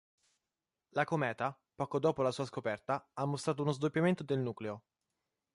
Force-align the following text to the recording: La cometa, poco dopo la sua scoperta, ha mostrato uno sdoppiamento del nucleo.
La 0.95 1.05
cometa, 1.05 1.55
poco 1.75 1.99
dopo 1.99 2.23
la 2.23 2.31
sua 2.31 2.45
scoperta, 2.45 3.11
ha 3.13 3.23
mostrato 3.25 3.61
uno 3.61 3.71
sdoppiamento 3.71 4.23
del 4.23 4.39
nucleo. 4.39 4.81